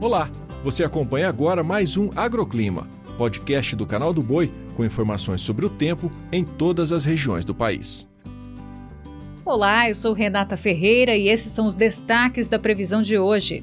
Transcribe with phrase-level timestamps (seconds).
[0.00, 0.30] Olá,
[0.64, 5.68] você acompanha agora mais um Agroclima, podcast do canal do Boi com informações sobre o
[5.68, 8.08] tempo em todas as regiões do país.
[9.44, 13.62] Olá, eu sou Renata Ferreira e esses são os destaques da previsão de hoje.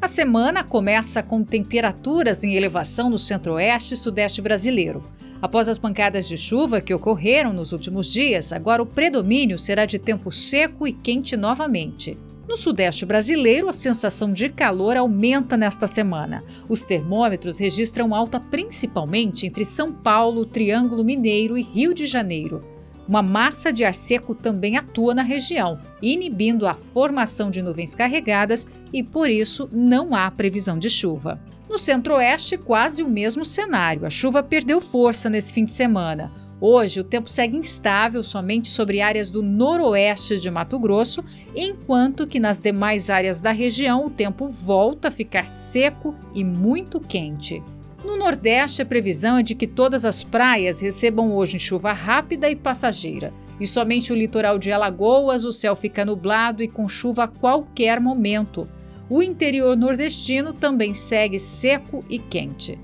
[0.00, 5.02] A semana começa com temperaturas em elevação no centro-oeste e sudeste brasileiro.
[5.42, 9.98] Após as pancadas de chuva que ocorreram nos últimos dias, agora o predomínio será de
[9.98, 12.16] tempo seco e quente novamente.
[12.50, 16.42] No Sudeste brasileiro, a sensação de calor aumenta nesta semana.
[16.68, 22.64] Os termômetros registram alta principalmente entre São Paulo, Triângulo Mineiro e Rio de Janeiro.
[23.06, 28.66] Uma massa de ar seco também atua na região, inibindo a formação de nuvens carregadas
[28.92, 31.40] e, por isso, não há previsão de chuva.
[31.68, 34.04] No centro-oeste, quase o mesmo cenário.
[34.04, 36.32] A chuva perdeu força nesse fim de semana.
[36.60, 41.24] Hoje, o tempo segue instável somente sobre áreas do noroeste de Mato Grosso,
[41.56, 47.00] enquanto que nas demais áreas da região o tempo volta a ficar seco e muito
[47.00, 47.62] quente.
[48.04, 52.56] No Nordeste, a previsão é de que todas as praias recebam hoje chuva rápida e
[52.56, 53.32] passageira.
[53.58, 58.00] E somente o litoral de Alagoas o céu fica nublado e com chuva a qualquer
[58.00, 58.68] momento.
[59.08, 62.78] O interior nordestino também segue seco e quente.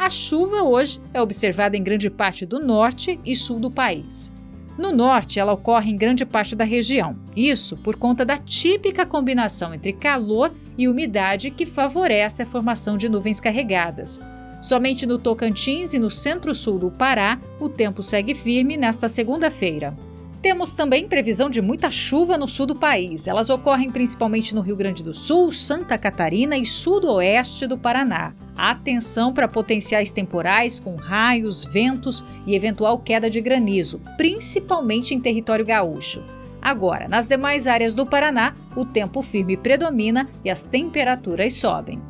[0.00, 4.32] A chuva hoje é observada em grande parte do norte e sul do país.
[4.78, 7.18] No norte, ela ocorre em grande parte da região.
[7.36, 13.10] Isso por conta da típica combinação entre calor e umidade que favorece a formação de
[13.10, 14.18] nuvens carregadas.
[14.58, 19.94] Somente no Tocantins e no centro-sul do Pará, o tempo segue firme nesta segunda-feira.
[20.40, 23.26] Temos também previsão de muita chuva no sul do país.
[23.26, 28.34] Elas ocorrem principalmente no Rio Grande do Sul, Santa Catarina e sudoeste do Paraná.
[28.62, 35.64] Atenção para potenciais temporais com raios, ventos e eventual queda de granizo, principalmente em território
[35.64, 36.22] gaúcho.
[36.60, 42.02] Agora, nas demais áreas do Paraná, o tempo firme predomina e as temperaturas sobem.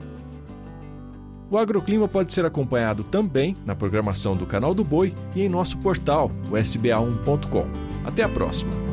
[1.49, 5.79] O agroclima pode ser acompanhado também na programação do Canal do Boi e em nosso
[5.79, 7.67] portal, o sba1.com.
[8.05, 8.90] Até a próxima!